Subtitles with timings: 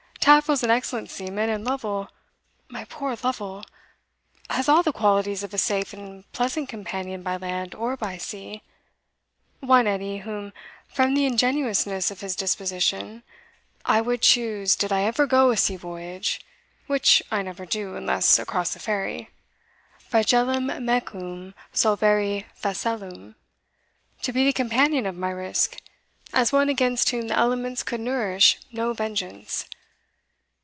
[0.23, 2.07] Taffril's an excellent sea man, and Lovel
[2.67, 3.65] (my poor Lovel!)
[4.51, 8.61] has all the qualities of a safe and pleasant companion by land or by sea
[9.61, 10.53] one, Edie, whom,
[10.87, 13.23] from the ingenuousness of his disposition,
[13.83, 16.39] I would choose, did I ever go a sea voyage
[16.85, 19.31] (which I never do, unless across the ferry),
[19.97, 23.33] fragilem mecum solvere phaselum,
[24.21, 25.77] to be the companion of my risk,
[26.31, 29.65] as one against whom the elements could nourish no vengeance.